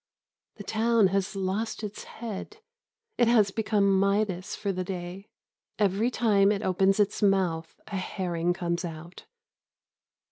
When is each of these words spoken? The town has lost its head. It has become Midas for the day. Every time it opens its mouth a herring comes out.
The 0.55 0.63
town 0.63 1.09
has 1.09 1.35
lost 1.35 1.83
its 1.83 2.05
head. 2.05 2.57
It 3.19 3.27
has 3.27 3.51
become 3.51 3.99
Midas 3.99 4.55
for 4.55 4.71
the 4.71 4.83
day. 4.83 5.29
Every 5.77 6.09
time 6.09 6.51
it 6.51 6.63
opens 6.63 6.99
its 6.99 7.21
mouth 7.21 7.79
a 7.85 7.97
herring 7.97 8.51
comes 8.51 8.83
out. 8.83 9.25